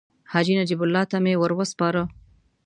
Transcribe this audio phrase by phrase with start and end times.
[0.31, 2.01] حاجي نجیب الله ته مې ورو سپاره.